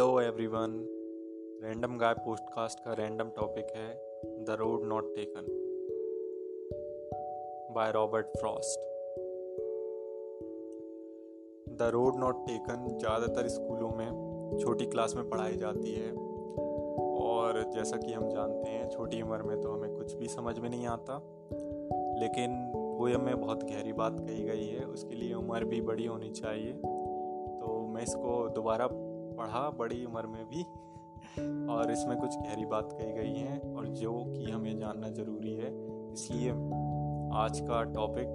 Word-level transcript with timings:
Hello 0.00 0.20
everyone 0.20 0.74
random 1.62 1.96
guy 1.98 2.12
podcast 2.14 2.78
का 2.80 2.92
random 2.92 3.28
topic 3.28 3.66
है 3.76 3.88
the 4.44 4.56
road 4.60 4.84
not 4.84 5.14
taken 5.16 5.48
by 7.74 7.90
Robert 7.92 8.26
Frost 8.26 8.80
the 11.72 11.90
road 11.92 12.16
not 12.16 12.36
taken 12.46 12.88
ज़्यादातर 12.98 13.48
स्कूलों 13.48 13.90
में, 13.90 14.58
छोटी 14.58 14.86
क्लास 14.86 15.14
में 15.16 15.28
पढ़ाई 15.30 15.56
जाती 15.56 15.92
है। 15.94 16.12
और 17.20 17.62
जैसा 17.74 17.96
कि 17.96 18.12
हम 18.12 18.28
जानते 18.28 18.70
हैं, 18.70 18.88
छोटी 18.88 19.22
उम्र 19.22 19.42
में 19.42 19.60
तो 19.60 19.72
हमें 19.72 19.96
कुछ 19.96 20.14
भी 20.14 20.28
समझ 20.28 20.58
में 20.58 20.70
नहीं 20.70 20.86
आता। 20.86 21.22
लेकिन 22.20 22.72
पोयम 22.74 23.24
में 23.24 23.40
बहुत 23.40 23.64
गहरी 23.64 23.92
बात 23.92 24.20
कही 24.20 24.44
गई 24.44 24.66
है, 24.66 24.84
उसके 24.84 25.14
लिए 25.14 25.34
उम्र 25.34 25.64
भी 25.64 25.80
बड़ी 25.80 26.06
होनी 26.06 26.30
चाहिए। 26.30 26.72
तो 26.72 27.86
मैं 27.86 28.02
इसको 28.02 28.48
दोबारा 28.48 28.86
पढ़ा 29.40 29.68
बड़ी 29.78 30.04
उम्र 30.04 30.26
में 30.26 30.44
भी। 30.44 30.62
और 31.72 31.90
इसमें 31.92 32.16
कुछ 32.18 32.36
गहरी 32.36 32.64
बात 32.66 32.88
कही 32.92 33.12
गई 33.12 33.34
है 33.38 33.58
और 33.76 33.86
जो 33.96 34.12
कि 34.26 34.50
हमें 34.50 34.78
जानना 34.78 35.08
ज़रूरी 35.10 35.54
है। 35.54 35.68
इसलिए 36.12 36.50
आज 37.38 37.60
का 37.60 37.82
टॉपिक 37.92 38.26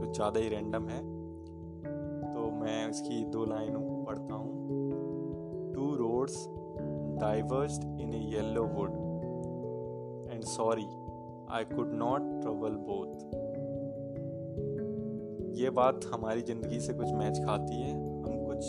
कुछ 0.00 0.14
ज़्यादा 0.16 0.40
ही 0.40 0.48
रैंडम 0.48 0.88
है। 0.88 1.00
तो 2.34 2.50
मैं 2.60 2.88
इसकी 2.90 3.24
दो 3.26 3.44
लाइनों 3.44 3.80
को 3.80 3.96
पढ़ता 4.04 4.34
हूँ। 4.34 5.72
Two 5.74 5.94
roads 5.96 6.46
diverged 7.20 7.84
in 8.00 8.14
a 8.14 8.20
yellow 8.34 8.64
wood 8.68 8.92
and 10.32 10.44
sorry 10.46 10.86
I 11.50 11.64
could 11.74 11.92
not 11.94 12.30
travel 12.40 12.76
both 12.88 13.10
ये 15.60 15.70
बात 15.70 16.00
हमारी 16.12 16.42
ज़िंदगी 16.42 16.80
से 16.80 16.92
कुछ 16.92 17.12
मैच 17.12 17.38
खाती 17.46 17.80
है। 17.80 17.92
हम 17.92 18.46
कुछ 18.46 18.64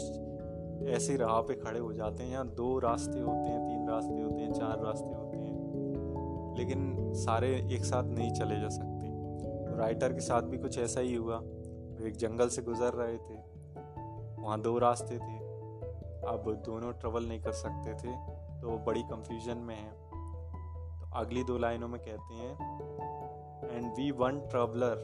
ऐसी 0.87 1.15
राह 1.17 1.41
पे 1.41 1.53
खड़े 1.53 1.79
हो 1.79 1.93
जाते 1.93 2.23
हैं 2.23 2.31
यहाँ 2.31 2.47
दो 2.47 2.79
रास्ते 2.79 3.19
होते 3.19 3.49
हैं, 3.49 3.67
तीन 3.67 3.89
रास्ते 3.89 4.21
होते 4.21 4.41
हैं, 4.41 4.53
चार 4.53 4.83
रास्ते 4.83 5.13
होते 5.15 5.37
हैं, 5.37 6.55
लेकिन 6.57 7.13
सारे 7.13 7.49
एक 7.71 7.85
साथ 7.85 8.03
नहीं 8.03 8.31
चले 8.31 8.59
जा 8.59 8.69
सकते। 8.69 9.09
तो 9.65 9.77
राइटर 9.77 10.13
के 10.13 10.19
साथ 10.19 10.41
भी 10.41 10.57
कुछ 10.57 10.77
ऐसा 10.79 11.01
ही 11.01 11.15
हुआ। 11.15 11.37
वो 11.37 12.07
एक 12.07 12.15
जंगल 12.15 12.47
से 12.47 12.61
गुजर 12.61 12.93
रहे 12.93 13.17
थे। 13.17 13.39
वहाँ 14.41 14.61
दो 14.61 14.77
रास्ते 14.79 15.15
थे। 15.15 15.39
अब 16.27 16.43
दोनों 16.65 16.91
ट्रेवल 16.91 17.25
नहीं 17.25 17.41
कर 17.41 17.51
सकते 17.51 17.93
थे 17.93 18.11
तो 18.61 18.77
बड़ी 18.77 19.01
कंफ्यूजन 19.03 19.57
में 19.57 19.75
है। 19.75 19.91
तो 19.91 21.09
अगली 21.15 21.43
दो 21.43 21.57
लाइनों 21.57 21.87
में 21.87 22.01
कहते 22.01 22.33
हैं 22.33 22.51
and 23.71 23.85
we 23.85 24.11
one 24.11 24.39
traveller 24.39 25.03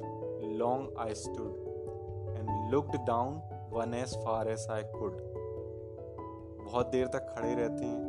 long 0.58 0.98
I 1.00 1.14
stood 1.14 2.38
and 2.38 2.72
looked 2.72 3.06
down 3.06 3.42
one 3.72 3.94
as 3.94 4.16
far 4.16 4.48
as 4.48 4.68
I 4.72 4.84
could 4.84 5.37
बहुत 6.68 6.88
देर 6.88 7.08
तक 7.08 7.34
खड़े 7.36 7.54
रहते 7.56 7.86
हैं। 7.86 8.00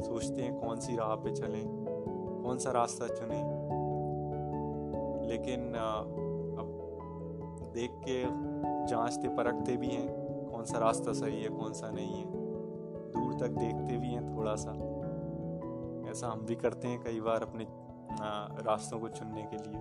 सोचते 0.00 0.42
हैं 0.42 0.54
कौन 0.60 0.80
सी 0.80 0.96
राह 0.96 1.14
पे 1.16 1.30
चलें, 1.30 1.64
कौन 2.44 2.58
सा 2.58 2.70
रास्ता 2.70 3.06
चुने। 3.08 3.42
लेकिन 5.28 5.74
अब 5.74 6.70
देख 7.74 7.90
के 8.08 8.22
जांचते 8.86 9.28
परखते 9.28 9.76
भी 9.76 9.88
हैं 9.88 10.08
कौन 10.50 10.64
सा 10.64 10.78
रास्ता 10.78 11.12
सही 11.12 11.42
है, 11.42 11.48
कौन 11.48 11.72
सा 11.72 11.90
नहीं 11.90 12.14
है। 12.14 12.26
दूर 13.12 13.38
तक 13.40 13.50
देखते 13.50 13.96
भी 13.96 14.08
हैं 14.08 14.36
थोड़ा 14.36 14.54
सा 14.54 14.72
ऐसा 16.10 16.28
हम 16.28 16.44
भी 16.46 16.56
करते 16.56 16.88
हैं 16.88 17.02
कई 17.02 17.20
बार 17.20 17.42
अपने 17.42 17.66
रास्तों 18.62 18.98
को 19.00 19.08
चुनने 19.08 19.42
के 19.42 19.56
लिए। 19.56 19.80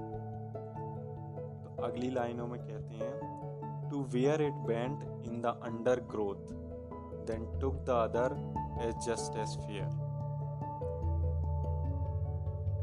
तो 1.65 1.83
अगली 1.83 2.09
लाइनों 2.09 2.47
में 2.47 2.59
कहते 2.61 2.95
हैं 2.95 3.89
to 3.89 4.01
where 4.13 4.41
it 4.41 4.53
bend 4.67 5.03
in 5.25 5.41
the 5.41 5.59
undergrowth 6.11 6.59
then 7.31 7.49
took 7.65 7.83
the 7.89 7.95
other 7.95 8.29
as 8.87 8.93
just 9.09 9.41
as 9.47 9.57
fear. 9.65 9.89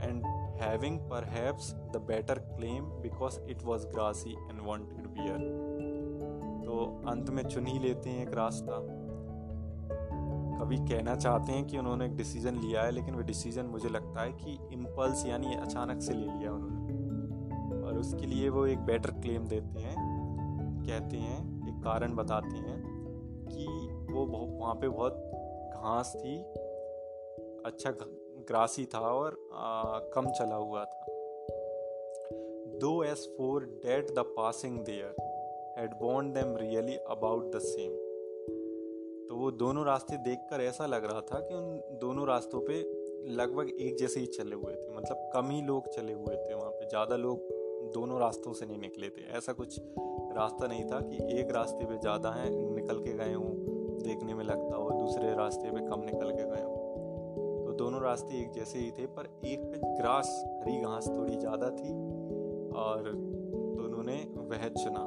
And 0.09 0.29
having 0.61 1.01
perhaps 1.09 1.75
the 1.93 2.01
better 2.13 2.37
claim 2.57 2.87
because 3.03 3.41
it 3.47 3.63
was 3.63 3.85
grassy 3.97 4.37
and 4.49 4.63
wanted 4.71 5.11
beer. 5.15 5.41
तो 6.65 6.79
अंत 7.09 7.31
में 7.31 7.43
चुन 7.49 7.67
ही 7.67 7.79
लेते 7.79 8.11
हैं 8.11 8.23
एक 8.23 8.35
रास्ता 8.35 8.79
कभी 10.61 10.77
कहना 10.79 11.15
चाहते 11.17 11.53
हैं 11.53 11.65
कि 11.67 11.79
उन्होंने 11.79 12.07
एक 12.07 12.17
डिसीज़न 12.17 12.57
लिया 12.61 12.83
है, 12.83 12.91
लेकिन 12.91 13.15
वो 13.15 13.23
डिसीज़न 13.23 13.67
मुझे 13.67 13.89
लगता 13.89 14.23
है 14.23 14.33
कि 14.33 14.59
इम्पल्स 14.73 15.25
यानी 15.27 15.55
अचानक 15.55 16.03
से 16.03 16.15
ले 16.15 16.27
लिया 16.27 16.53
उन्होंने 16.53 17.83
और 17.87 17.99
उसके 17.99 18.27
लिए 18.27 18.49
वो 18.49 18.67
एक 18.67 18.79
बेटर 18.87 19.11
क्लेम 19.21 19.47
देते 19.49 19.81
हैं 19.81 19.97
कहते 20.89 21.17
हैं, 21.17 21.39
एक 21.69 21.83
कारण 21.85 22.15
बताते 22.15 22.57
हैं 22.57 22.79
कि 23.49 23.65
वो 24.21 24.47
वहाँ 24.49 24.75
पे 24.75 24.89
बहुत 24.89 25.15
घास 25.75 26.13
थी 26.17 26.37
अच्छा 27.67 27.91
ग्रासी 28.49 28.85
था 28.85 29.01
और 29.01 29.37
आ, 29.53 29.99
कम 30.15 30.31
चला 30.31 30.57
हुआ 30.57 30.85
था। 30.85 31.05
Though 32.81 33.03
as 33.05 33.27
for 33.39 33.65
that 33.85 34.11
the 34.11 34.25
passing 34.37 34.79
there 34.85 35.15
had 35.79 35.95
bond 35.95 36.35
them 36.35 36.57
really 36.57 36.97
about 37.11 37.55
the 37.55 37.59
same. 37.59 37.93
तो 39.29 39.37
वो 39.37 39.51
दोनों 39.51 39.85
रास्ते 39.87 40.17
देखकर 40.17 40.61
ऐसा 40.61 40.87
लग 40.87 41.05
रहा 41.05 41.21
था 41.21 41.41
कि 41.41 41.55
उन 41.55 41.99
दोनों 42.01 42.27
रास्तों 42.29 42.61
पे 42.61 42.81
लगभग 43.33 43.71
एक 43.81 43.97
जैसे 43.99 44.21
ही 44.21 44.27
चले 44.27 44.57
हुए 44.57 44.75
थे 44.75 44.97
मतलब 44.97 45.31
कम 45.35 45.51
ही 45.51 45.61
लोग 45.63 45.89
चले 45.89 46.13
हुए 46.13 46.37
थे 46.37 46.55
वहाँ 46.55 46.71
पे 46.71 46.89
ज़्यादा 46.89 47.17
लोग 47.17 47.57
दोनों 47.95 48.21
रास्तों 48.21 48.53
से 48.53 48.67
नहीं 48.67 48.79
निकले 48.79 49.09
थे। 49.09 49.27
ऐसा 49.39 49.53
कुछ 49.53 49.79
रास्ता 50.37 50.67
नहीं 50.67 50.85
था 50.85 51.01
कि 51.01 51.41
एक 51.41 51.51
रास्ते 51.51 51.85
पे 51.85 51.99
ज़्यादा 51.99 52.31
हैं 52.31 52.51
निकल 52.75 52.99
के 52.99 53.13
गए 53.13 53.33
हों। 53.35 53.53
देखने 54.29 54.35
में 54.35 54.45
लगता 54.45 54.77
हो, 54.77 54.91
दूसरे 54.93 55.35
रास्ते 55.35 55.71
पे 55.71 55.81
कम 55.81 56.01
निकल 56.05 56.31
के 56.31 56.45
गए 56.45 56.63
हो। 56.63 56.73
तो 57.67 57.73
दोनों 57.79 58.01
रास्ते 58.03 58.35
एक 58.37 58.51
जैसे 58.53 58.79
ही 58.79 58.91
थे, 58.91 59.07
पर 59.09 59.29
एक 59.45 59.61
पे 59.63 59.79
ग्रास, 59.97 60.29
हरी 60.61 60.81
घास 60.81 61.09
थोड़ी 61.09 61.37
ज़्यादा 61.37 61.71
थी 61.73 61.93
और 62.77 63.11
दोनों 63.79 64.03
ने 64.05 64.17
वह 64.51 64.69
चुना। 64.75 65.05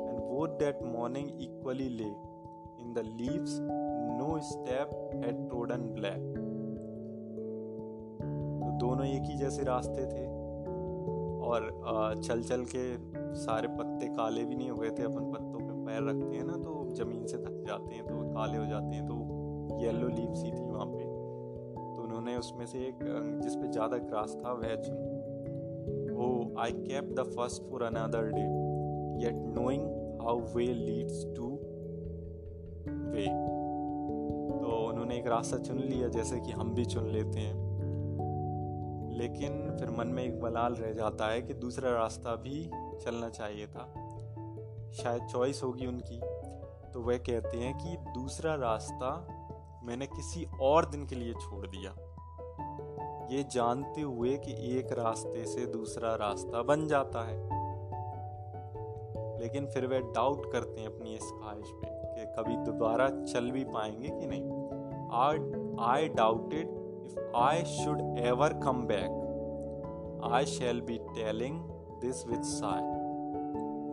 एंड 0.00 0.18
वो 0.22 0.46
that 0.58 0.82
morning 0.86 1.28
equally 1.42 1.88
lay 1.90 2.10
in 2.82 2.92
the 2.94 3.04
leaves 3.12 3.58
no 3.60 4.38
step 4.44 4.90
had 5.24 5.48
trodden 5.48 5.86
black 5.94 6.24
तो 8.58 8.72
दोनों 8.80 9.06
एक 9.06 9.30
ही 9.30 9.36
जैसे 9.38 9.64
रास्ते 9.64 10.06
थे 10.06 10.24
और 11.46 11.70
चल 12.18 12.42
चल 12.42 12.64
के 12.74 12.84
सारे 13.40 13.68
पत्ते 13.70 14.06
काले 14.14 14.44
भी 14.44 14.56
नहीं 14.56 14.70
हो 14.70 14.76
गए 14.76 14.90
थे, 14.90 15.02
अपन 15.04 15.30
पत्तों 15.32 15.60
पे 15.60 15.84
पैर 15.86 16.02
रखते 16.08 16.36
हैं 16.36 16.44
ना 16.44 16.56
तो 16.56 16.75
ज़मीन 16.96 17.26
से 17.26 17.38
थक 17.38 17.62
जाते 17.66 17.94
हैं 17.94 18.04
तो 18.06 18.14
काले 18.34 18.58
हो 18.58 18.66
जाते 18.66 18.94
हैं 18.94 19.06
तो 19.06 19.16
येलो 19.80 20.08
लीव 20.08 20.34
सी 20.34 20.50
थी 20.52 20.62
वहाँ 20.62 20.86
पे। 20.86 21.04
तो 21.76 22.02
उन्होंने 22.02 22.36
उसमें 22.36 22.66
से 22.66 22.78
एक 22.78 22.98
जिस 23.42 23.54
पे 23.54 23.68
ज़्यादा 23.68 23.96
ग्रास 23.98 24.36
था, 24.36 24.52
वह 24.52 24.74
चुन। 24.76 26.14
ओ 26.16 26.26
I 26.58 26.72
kept 26.72 27.14
the 27.14 27.22
first 27.26 27.62
for 27.62 27.82
another 27.82 28.30
day 28.30 28.46
yet 29.24 29.42
knowing 29.54 29.82
how 30.22 30.40
way 30.54 30.66
leads 30.66 31.24
to 31.36 31.48
way 33.12 33.26
तो 34.58 34.86
उन्होंने 34.88 35.16
एक 35.16 35.26
रास्ता 35.26 35.58
चुन 35.58 35.78
लिया, 35.78 36.08
जैसे 36.08 36.40
कि 36.40 36.52
हम 36.52 36.74
भी 36.74 36.84
चुन 36.84 37.06
लेते 37.08 37.40
हैं। 37.40 37.64
लेकिन 39.18 39.52
फिर 39.78 39.90
मन 39.90 40.06
में 40.06 40.22
एक 40.24 40.40
बलाल 40.40 40.74
रह 40.74 40.92
जाता 40.92 41.28
है 41.30 41.42
कि 41.42 41.54
दूसरा 41.54 41.90
रास्ता 41.90 42.34
भी 42.36 42.64
चलना 43.04 43.28
चाहिए 43.28 43.66
था। 43.66 43.84
शायद 44.94 45.22
चॉइस 45.22 45.62
होगी 45.62 45.86
उनकी। 45.86 46.20
तो 46.96 47.02
वह 47.02 47.16
कहते 47.16 47.56
हैं 47.56 47.78
कि 47.78 47.96
दूसरा 47.96 48.54
रास्ता 48.54 49.08
मैंने 49.84 50.06
किसी 50.06 50.46
और 50.60 50.84
दिन 50.84 51.06
के 51.06 51.14
लिए 51.14 51.32
छोड़ 51.32 51.66
दिया। 51.66 51.90
ये 53.30 53.42
जानते 53.42 54.00
हुए 54.00 54.36
कि 54.36 54.78
एक 54.78 54.92
रास्ते 54.92 55.46
से 55.46 55.66
दूसरा 55.66 56.14
रास्ता 56.14 56.62
बन 56.62 56.86
जाता 56.86 57.26
है। 57.26 57.36
लेकिन 59.40 59.66
फिर 59.66 59.86
वह 59.86 59.98
डाउट 59.98 60.52
करते 60.52 60.80
हैं 60.80 60.88
अपनी 60.88 61.14
इस 61.14 61.22
ख्वाहिश 61.22 61.66
पे 61.68 61.86
कि 61.86 62.34
कभी 62.38 62.56
दोबारा 62.56 63.24
चल 63.24 63.50
भी 63.50 63.64
पाएँगे 63.64 64.08
कि 64.08 64.26
नहीं। 64.26 64.44
I 65.80 66.08
doubted 66.08 66.68
if 67.04 67.36
I 67.36 67.64
should 67.64 68.18
ever 68.18 68.52
come 68.52 68.82
back 68.86 70.22
I 70.32 70.46
shall 70.46 70.80
be 70.80 70.98
telling 70.98 71.60
this 72.00 72.26
with 72.26 72.42
sigh 72.42 72.82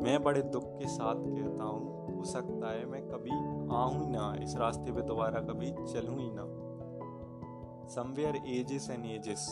मैं 0.03 0.23
बड़े 0.23 0.41
दुख 0.41 0.63
के 0.65 0.87
साथ 0.87 1.15
कहता 1.15 1.63
हूँ 1.63 1.92
हो 2.23 2.27
सकता 2.27 2.69
है, 2.71 2.85
मैं 2.85 3.01
कभी 3.03 3.37
आऊँ 3.75 4.09
ना, 4.11 4.25
इस 4.43 4.55
रास्ते 4.57 4.91
पे 4.91 5.01
दोबारा 5.01 5.39
कभी 5.41 5.71
चलूँ 5.71 6.19
ही 6.19 6.29
ना। 6.33 6.43
समवेयर 7.89 8.35
एजेस 8.49 8.89
एंड 8.89 9.05
एजेस 9.05 9.47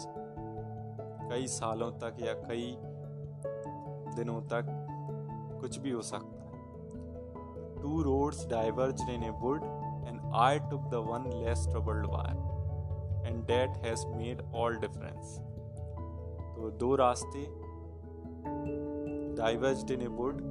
कई 1.32 1.48
सालों 1.48 1.90
तक 2.04 2.22
या 2.22 2.34
कई 2.44 2.76
दिनों 4.16 4.40
तक 4.54 4.70
कुछ 5.62 5.78
भी 5.80 5.92
हो 5.92 6.02
सकता 6.02 6.46
है। 6.46 7.82
Two 7.82 8.02
roads 8.02 8.46
diverged 8.48 9.02
in 9.10 9.24
a 9.24 9.30
wood 9.42 9.64
and 10.08 10.22
I 10.36 10.60
took 10.70 10.90
the 10.92 11.04
one 11.10 11.30
less 11.34 11.68
travelled 11.72 12.06
by 12.06 13.28
and 13.28 13.44
that 13.48 13.78
has 13.86 14.06
made 14.08 14.42
all 14.56 14.78
difference 14.78 15.38
तो 16.56 16.72
दो 16.80 16.96
रास्ते 16.96 17.46
डाइवर्ज 19.36 19.92
इन 19.92 20.02
ए 20.02 20.08
वुड 20.16 20.42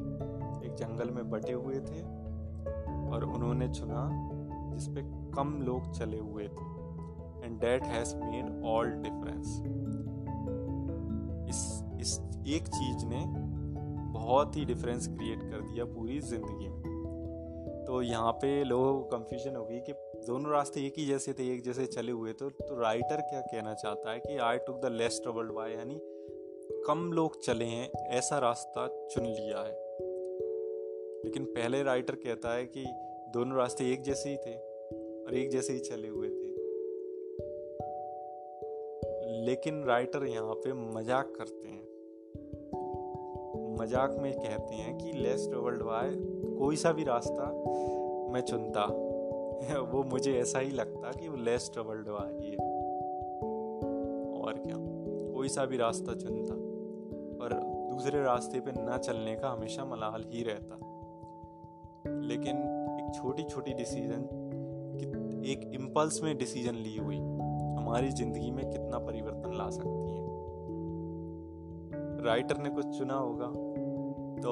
एक 0.70 0.76
जंगल 0.76 1.11
में 1.11 1.31
बटे 1.31 1.52
हुए 1.52 1.81
थे 1.81 2.02
और 3.11 3.25
उन्होंने 3.25 3.69
चुना 3.69 4.08
जिसपे 4.72 5.02
कम 5.34 5.61
लोग 5.62 5.93
चले 5.93 6.19
हुए 6.19 6.49
थे। 6.49 6.69
And 7.44 7.61
that 7.61 7.84
has 7.84 8.17
made 8.17 8.62
all 8.64 8.90
difference 9.02 9.56
इस 11.50 11.62
इस 12.00 12.19
एक 12.49 12.69
चीज़ 12.69 13.05
ने 13.06 13.25
बहुत 14.12 14.56
ही 14.56 14.64
डिफरेंस 14.64 15.06
क्रिएट 15.08 15.43
कर 15.43 15.61
दिया 15.62 15.84
पूरी 15.84 16.20
ज़िंदगी 16.20 16.69
में। 16.69 17.84
तो 17.87 18.00
यहाँ 18.02 18.32
पे 18.32 18.62
लोगों 18.64 18.93
को 18.94 19.02
कंफ्यूजन 19.08 19.56
हो 19.56 19.64
गई 19.64 19.81
कि 19.81 19.93
दोनों 20.26 20.52
रास्ते 20.52 20.87
एक 20.87 20.94
ही 20.99 21.06
जैसे 21.06 21.32
थे, 21.32 21.52
एक 21.55 21.64
जैसे 21.64 21.87
चले 21.87 22.12
हुए 22.12 22.32
थे। 22.32 22.49
तो 22.50 22.81
राइटर 22.81 23.20
क्या 23.20 23.40
कहना 23.43 23.75
चाहता 23.75 24.11
है 24.11 24.19
कि 24.19 24.37
I 24.38 24.58
took 24.58 24.81
the 24.81 24.93
less 24.93 25.20
travelled 25.25 25.52
by 25.52 25.73
यानी 25.73 26.00
कम 26.87 27.11
लोग 27.12 27.40
चले 27.43 27.64
हैं, 27.64 27.90
ऐसा 28.08 28.38
रास्ता 28.38 28.87
चुन 29.06 29.25
लिया 29.25 29.58
है। 29.58 29.89
लेकिन 31.25 31.44
पहले 31.44 31.82
राइटर 31.82 32.14
कहता 32.14 32.55
है 32.55 32.67
कि 32.67 32.84
दोनों 33.32 33.58
रास्ते 33.58 33.93
एक 33.93 34.02
जैसे 34.02 34.31
ही 34.31 34.37
थे 34.37 34.56
और 35.25 35.34
एक 35.34 35.50
जैसे 35.50 35.72
ही 35.72 35.78
चले 35.78 36.08
हुए 36.08 36.28
थे। 36.28 36.50
लेकिन 39.46 39.84
राइटर 39.84 40.25
यहाँ 40.25 40.55
पे 40.55 40.72
मज़ाक 40.72 41.32
करते 41.37 41.69
हैं। 41.69 41.81
मज़ाक 43.81 44.17
में 44.19 44.32
कहते 44.32 44.75
हैं 44.75 44.99
कि 44.99 45.12
लेस 45.12 45.49
ट्रेवल्ड 45.49 45.82
बाय 45.82 46.11
कोई 46.58 46.76
सा 46.76 46.93
भी 46.93 47.05
रास्ता 47.05 47.44
मैं 48.32 48.40
चुनता। 48.40 49.11
वो 49.81 50.02
मुझे 50.02 50.38
ऐसा 50.38 50.58
ही 50.58 50.70
लगता 50.70 51.12
कि 51.12 51.28
वो 51.28 51.37
लेस 51.37 51.70
ट्रेवल्ड 51.73 52.08
बाय 52.08 52.32
ही 52.32 52.56
और 54.43 54.52
क्या? 54.52 54.76
कोई 55.34 55.49
सा 55.49 55.64
भी 55.64 55.76
रास्ता 55.76 56.14
चुनता। 56.14 56.55
और 57.44 57.55
दूसरे 57.64 58.23
रास्ते 58.23 58.61
पे 58.61 58.73
ना 58.73 58.99
चलने 58.99 59.37
का 59.37 59.49
हमेशा 59.49 59.84
मलाल 59.84 60.25
ही 60.28 60.43
रहता। 60.43 60.89
लेकिन 62.23 62.57
एक 62.91 63.15
छोटी 63.15 63.43
छोटी 63.45 63.73
डिसीज़न 63.75 64.23
एक 65.47 65.61
इम्पल्स 65.75 66.23
में 66.23 66.37
डिसीज़न 66.39 66.75
ली 66.77 66.97
हुई, 66.97 67.17
हमारी 67.17 68.11
ज़िंदगी 68.11 68.51
में 68.51 68.65
कितना 68.65 68.99
परिवर्तन 68.99 69.57
ला 69.59 69.69
सकती 69.71 70.11
है। 70.11 70.29
राइटर 72.25 72.59
ने 72.59 72.71
कुछ 72.71 72.99
चुना 72.99 73.15
होगा 73.17 73.47
तो 74.43 74.51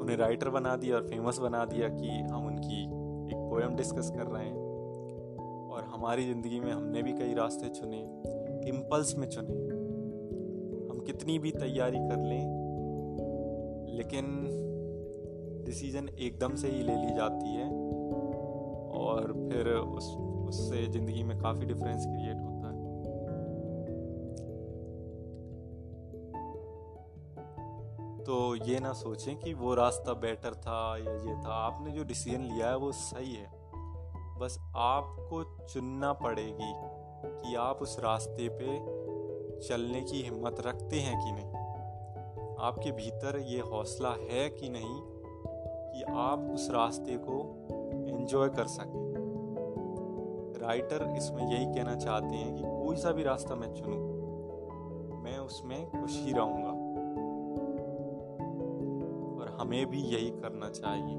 उन्हें 0.00 0.16
राइटर 0.16 0.48
बना 0.50 0.74
दिया 0.76 0.96
और 0.96 1.06
फ़ेमस 1.08 1.38
बना 1.38 1.64
दिया 1.64 1.88
कि 1.88 2.08
हम 2.30 2.46
उनकी 2.46 2.82
एक 2.82 3.36
पोएम 3.50 3.76
डिस्कस 3.76 4.10
कर 4.10 4.26
रहे 4.26 4.44
हैं। 4.44 4.62
और 5.68 5.84
हमारी 5.84 6.24
ज़िंदगी 6.24 6.60
में 6.60 6.72
हमने 6.72 7.02
भी 7.02 7.12
कई 7.12 7.34
रास्ते 7.34 7.68
चुने 7.70 8.00
इम्पल्स 8.68 9.16
में 9.18 9.26
चुने। 9.28 9.54
हम 10.88 11.02
कितनी 11.06 11.38
भी 11.38 11.50
तैयारी 11.52 11.98
कर 12.00 12.18
लें, 12.18 12.44
लेकिन 13.96 14.24
डिसीज़न 15.64 16.08
एकदम 16.08 16.54
से 16.54 16.68
ही 16.68 16.82
ले 16.82 16.96
ली 16.96 17.14
जाती 17.14 17.54
है। 17.54 17.68
और 18.94 19.32
फिर 19.52 19.68
उस, 19.68 20.16
उससे 20.48 20.86
ज़िंदगी 20.86 21.22
में 21.22 21.38
काफ़ी 21.38 21.66
डिफरेंस 21.66 22.06
क्रिएट 22.06 22.36
होता 22.36 22.68
है। 22.68 22.74
तो 28.24 28.54
ये 28.56 28.80
ना 28.80 28.92
सोचें 28.92 29.36
कि 29.36 29.54
वो 29.54 29.74
रास्ता 29.74 30.12
बेटर 30.12 30.54
था 30.54 30.98
या 30.98 31.12
ये 31.12 31.34
था। 31.44 31.54
आपने 31.54 31.90
जो 31.90 32.04
डिसीज़न 32.04 32.40
लिया 32.40 32.68
है 32.68 32.76
वो 32.76 32.92
सही 32.92 33.34
है। 33.34 33.48
बस 34.38 34.58
आपको 34.76 35.66
चुनना 35.66 36.12
पड़ेगी 36.12 36.72
कि 37.26 37.54
आप 37.54 37.78
उस 37.82 37.98
रास्ते 37.98 38.48
पे 38.52 38.78
चलने 39.68 40.00
की 40.00 40.22
हिम्मत 40.22 40.56
रखते 40.66 41.00
हैं 41.00 41.24
कि 41.24 41.32
नहीं। 41.32 41.52
आपके 42.58 42.92
भीतर 42.92 43.38
ये 43.38 43.60
हौसला 43.60 44.10
है 44.30 44.48
कि 44.50 44.68
नहीं 44.68 45.13
कि 45.94 46.02
आप 46.02 46.38
उस 46.38 46.70
रास्ते 46.70 47.16
को 47.16 47.66
एंजॉय 48.08 48.48
कर 48.48 48.66
सकें। 48.66 49.14
राइटर 50.62 51.14
इसमें 51.16 51.46
यही 51.46 51.74
कहना 51.74 51.94
चाहते 51.94 52.36
हैं 52.36 52.54
कि 52.54 52.62
कोई 52.62 52.96
सा 52.96 53.12
भी 53.12 53.22
रास्ता 53.22 53.54
मैं 53.54 53.74
चुनूं, 53.74 54.14
मैं 55.22 55.38
उसमें 55.38 55.90
खुश 55.90 56.24
ही 56.24 56.32
रहूँगा। 56.32 56.84
और 59.40 59.56
हमें 59.60 59.86
भी 59.86 59.98
यही 59.98 60.30
करना 60.30 60.68
चाहिए। 60.68 61.16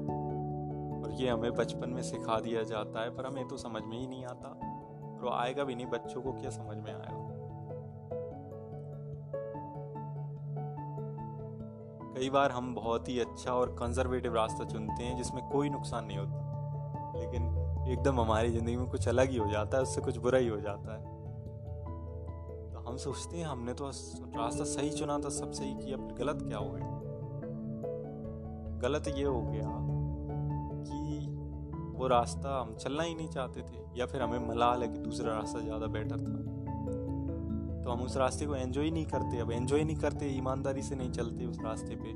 और 1.02 1.12
ये 1.12 1.28
हमें 1.28 1.54
बचपन 1.54 1.90
में 1.90 2.02
सिखा 2.02 2.40
दिया 2.40 2.62
जाता 2.62 3.02
है, 3.02 3.10
पर 3.10 3.26
हमें 3.26 3.48
तो 3.48 3.56
समझ 3.56 3.82
में 3.82 3.98
ही 3.98 4.06
नहीं 4.06 4.24
आता। 4.24 4.48
और 5.22 5.30
आएगा 5.32 5.64
भी 5.64 5.74
नहीं, 5.74 5.86
बच्चों 5.86 6.22
को 6.22 6.32
क्या 6.32 6.50
समझ 6.50 6.76
में 6.76 6.94
आएगा? 6.94 7.15
कई 12.16 12.28
बार 12.30 12.50
हम 12.50 12.74
बहुत 12.74 13.08
ही 13.08 13.18
अच्छा 13.20 13.52
और 13.52 13.70
कंजर्वेटिव 13.78 14.34
रास्ता 14.34 14.64
चुनते 14.64 15.04
हैं, 15.04 15.16
जिसमें 15.16 15.42
कोई 15.48 15.70
नुकसान 15.70 16.04
नहीं 16.04 16.18
होता। 16.18 17.18
लेकिन 17.18 17.42
एकदम 17.88 18.20
हमारी 18.20 18.50
ज़िंदगी 18.50 18.76
में 18.76 18.86
कुछ 18.90 19.08
अलग 19.08 19.30
ही 19.30 19.36
हो 19.36 19.50
जाता 19.50 19.76
है, 19.76 19.82
उससे 19.82 20.00
कुछ 20.00 20.16
बुरा 20.16 20.38
ही 20.38 20.48
हो 20.48 20.60
जाता 20.60 20.94
है। 20.94 21.00
तो 22.72 22.84
हम 22.88 22.96
सोचते 22.96 23.36
हैं, 23.36 23.44
हमने 23.44 23.74
तो 23.74 23.84
रास्ता 23.84 24.64
सही 24.64 24.90
चुना 24.90 25.18
था 25.18 25.28
सब 25.30 25.52
सही 25.52 25.74
किया 25.74 25.96
फिर 25.96 26.14
गलत 26.16 26.42
क्या 26.42 26.58
हो 26.58 26.70
गया? 26.70 26.88
गलत 28.82 29.08
ये 29.08 29.24
हो 29.24 29.42
गया 29.42 29.76
कि 30.88 31.26
वो 31.98 32.06
रास्ता 32.08 32.60
हम 32.60 32.74
चलना 32.76 33.02
ही 33.02 33.14
नहीं 33.14 33.28
चाहते 33.28 33.60
थे, 33.62 33.84
या 33.98 34.06
फिर 34.06 34.22
हमें 34.22 34.48
मलाल 34.48 34.82
है 34.82 34.88
कि 34.88 34.98
दूसरा 35.00 35.34
रास्ता 35.34 35.60
ज़्यादा 35.60 35.86
बेटर 35.92 36.20
था। 36.20 36.45
तो 37.86 37.90
हम 37.90 38.02
उस 38.02 38.16
रास्ते 38.16 38.46
को 38.46 38.54
एंजॉय 38.54 38.90
नहीं 38.90 39.06
करते, 39.06 39.38
अब 39.38 39.50
एंजॉय 39.52 39.84
नहीं 39.84 39.96
करते, 39.96 40.26
ईमानदारी 40.26 40.82
से 40.82 40.94
नहीं 40.94 41.10
चलते 41.10 41.44
उस 41.46 41.58
रास्ते 41.64 41.96
पे, 41.96 42.08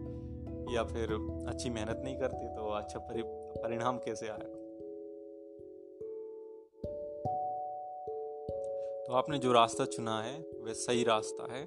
या 0.75 0.82
फिर 0.84 1.12
अच्छी 1.49 1.70
मेहनत 1.70 2.00
नहीं 2.05 2.17
करते 2.19 2.49
तो 2.49 2.70
अच्छा 2.70 2.99
परिणाम 2.99 3.99
कैसे 3.99 4.28
आएगा? 4.28 4.56
तो 9.06 9.12
आपने 9.12 9.38
जो 9.38 9.52
रास्ता 9.52 9.84
चुना 9.84 10.22
है, 10.22 10.40
वह 10.40 10.72
सही 10.72 11.05
रास्ता 11.05 11.52
है। 11.52 11.62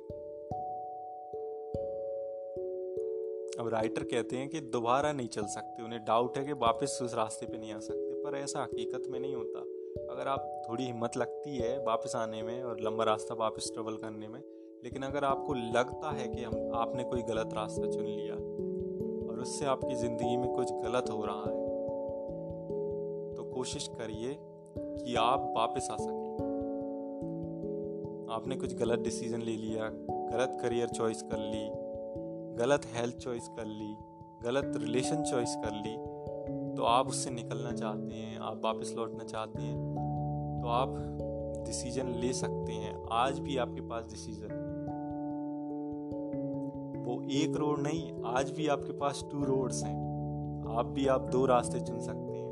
अब 3.60 3.70
राइटर 3.74 4.04
कहते 4.04 4.38
हैं 4.38 4.50
कि 4.50 4.60
दोबारा 4.60 5.12
नहीं 5.12 5.28
चल 5.28 5.46
सकते, 5.46 5.84
उन्हें 5.84 6.04
डाउट 6.06 6.38
है 6.38 6.46
कि 6.46 6.54
वापस 6.54 7.00
उस 7.04 7.14
रास्ते 7.14 7.46
पे 7.46 7.58
नहीं 7.58 7.74
आ 7.74 7.80
सकते, 7.80 8.24
पर 8.24 8.38
ऐसा 8.38 8.64
हकीकत 8.64 9.04
में 9.10 9.20
नहीं 9.20 9.36
होता। 9.36 9.73
अगर 10.02 10.28
आप 10.28 10.64
थोड़ी 10.70 10.84
हिम्मत 10.84 11.18
लगती 11.18 11.58
है 11.58 11.78
वापस 11.84 12.16
आने 12.16 12.42
में 12.44 12.64
और 12.64 12.80
लंबा 12.80 13.04
रास्ता 13.04 13.36
वापस 13.36 13.70
ट्रेवल 13.74 13.98
करने 13.98 14.28
में, 14.28 14.40
लेकिन 14.84 15.04
अगर 15.04 15.24
आपको 15.24 15.54
लगता 15.54 16.12
है 16.12 16.28
कि 16.28 16.44
हम, 16.44 16.72
आपने 16.76 17.04
कोई 17.04 17.22
गलत 17.22 17.50
रास्ता 17.54 17.90
चुन 17.92 18.06
लिया 18.06 18.36
और 19.28 19.40
उससे 19.42 19.66
आपकी 19.66 19.96
ज़िंदगी 19.96 20.38
में 20.38 20.48
कुछ 20.50 20.72
गलत 20.72 21.10
हो 21.10 21.26
रहा 21.26 21.36
है 21.36 21.62
तो 23.36 23.44
कोशिश 23.54 23.88
करिए 23.88 24.38
कि 24.78 25.16
आप 25.16 25.54
वापस 25.58 25.88
आ 25.92 25.96
सकें। 25.96 26.22
आपने 28.32 28.56
कुछ 28.56 28.76
गलत 28.76 29.00
डिसीज़न 29.00 29.42
ले 29.42 29.52
लिया, 29.52 29.90
गलत 30.10 30.58
करियर 30.62 30.88
चॉइस 30.88 31.22
कर 31.22 31.38
ली, 31.38 31.70
गलत 32.58 32.82
हेल्थ 32.94 33.16
चॉइस 33.16 33.48
कर 33.48 33.66
ली, 33.66 33.96
गलत 34.44 34.74
रिलेशन 34.78 35.24
चॉइस 35.24 35.56
कर 35.56 35.72
ली 35.72 35.96
तो 36.78 36.84
आप 36.84 37.08
उससे 37.08 37.30
निकलना 37.30 37.72
चाहते 37.72 38.16
हैं, 38.16 38.38
आप 38.40 38.62
वापस 38.64 38.94
लौटना 38.98 39.24
चाहते 39.24 39.62
हैं 39.62 39.78
तो 40.62 40.68
आप 40.70 40.96
डिसीज़न 41.66 42.08
ले 42.16 42.32
सकते 42.34 42.74
हैं। 42.74 42.94
आज 43.12 43.40
भी 43.40 43.58
आपके 43.58 43.82
पास 43.82 44.08
डिसीज़न 44.10 44.62
वो 47.06 47.22
एक 47.34 47.56
रोड 47.56 47.80
नहीं, 47.80 48.12
आज 48.26 48.52
भी 48.52 48.68
आपके 48.68 48.94
पास 48.94 49.24
टू 49.32 49.44
रोड्स 49.44 49.84
हैं। 49.84 49.96
आप 50.78 50.86
भी 50.86 51.08
आप 51.08 51.22
दो 51.22 51.46
रास्ते 51.46 51.80
चुन 51.80 52.00
सकते 52.00 52.34
हैं। 52.34 52.52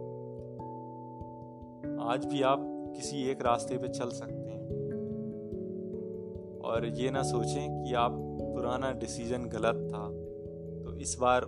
आज 2.06 2.26
भी 2.26 2.42
आप 2.42 2.60
किसी 2.96 3.24
एक 3.24 3.42
रास्ते 3.42 3.78
पे 3.78 3.88
चल 3.88 4.10
सकते 4.10 4.50
हैं। 4.50 4.62
और 6.62 6.86
ये 6.86 7.12
ना 7.12 7.24
सोचें 7.24 7.84
कि 7.84 7.94
आप 7.94 8.12
पुराना 8.42 8.92
डिसीज़न 8.92 9.46
गलत 9.50 9.88
था 9.94 10.08
तो 10.84 10.98
इस 10.98 11.18
बार 11.22 11.42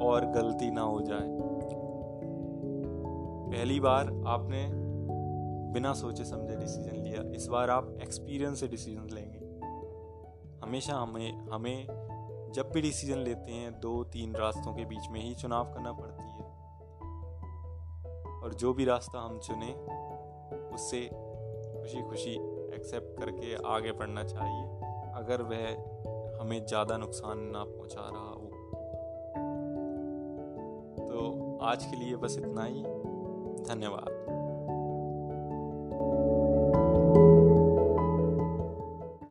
और 0.00 0.26
गलती 0.26 0.70
ना 0.70 0.82
हो 0.82 1.00
जाए। 1.00 1.47
पहली 3.50 3.80
बार 3.80 4.06
आपने 4.26 4.68
बिना 5.72 5.92
सोचे 5.92 6.24
समझे 6.24 6.56
डिसीज़न 6.56 6.96
लिया। 6.96 7.22
इस 7.32 7.46
बार 7.46 7.70
आप 7.70 7.98
एक्सपीरियंस 8.02 8.60
से 8.60 8.68
डिसीज़न 8.68 9.08
लेंगे। 9.12 9.38
हमेशा 10.66 10.94
हमें 10.94 11.48
हमें 11.52 11.86
जब 12.54 12.70
भी 12.70 12.80
डिसीज़न 12.80 13.18
लेते 13.18 13.52
हैं, 13.52 13.80
दो, 13.80 14.04
तीन 14.04 14.34
रास्तों 14.34 14.74
के 14.74 14.84
बीच 14.84 15.08
में 15.10 15.20
ही 15.20 15.34
चुनाव 15.34 15.64
करना 15.64 15.92
पड़ती 15.92 16.22
है। 16.22 16.46
और 18.42 18.54
जो 18.54 18.72
भी 18.72 18.84
रास्ता 18.84 19.20
हम 19.20 19.38
चुने, 19.38 19.72
उससे 20.74 21.00
खुशी 21.80 22.02
खुशी 22.02 22.34
एक्सेप्ट 22.74 23.20
करके 23.20 23.54
आगे 23.66 23.92
बढ़ना 23.92 24.24
चाहिए। 24.24 24.64
अगर 25.14 25.42
वह 25.42 25.68
हमें 26.40 26.66
ज़्यादा 26.66 26.96
नुकसान 26.96 27.38
ना 27.38 27.64
पहुँचा 27.64 28.00
रहा 28.00 28.30
हो। 28.30 28.50
तो 31.08 31.58
आज 31.62 31.84
के 31.84 31.96
लिए 31.96 32.16
बस 32.16 32.36
इतना 32.38 32.64
ही। 32.64 33.07
धन्यवाद। 33.66 34.17